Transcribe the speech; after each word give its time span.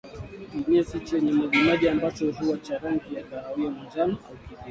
Kinyesi 0.51 0.95
chenye 1.07 1.31
majimaji 1.31 1.89
ambacho 1.89 2.31
huwa 2.31 2.57
cha 2.57 2.77
rangi 2.77 3.15
ya 3.15 3.23
kahawia 3.23 3.69
manjano 3.71 4.17
au 4.29 4.35
kijivu 4.37 4.57